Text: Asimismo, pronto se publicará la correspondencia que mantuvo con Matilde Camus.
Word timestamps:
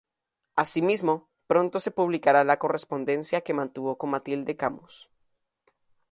Asimismo, 0.55 1.29
pronto 1.45 1.79
se 1.79 1.91
publicará 1.91 2.43
la 2.43 2.57
correspondencia 2.57 3.41
que 3.41 3.53
mantuvo 3.53 3.99
con 3.99 4.09
Matilde 4.09 4.57
Camus. 4.57 5.11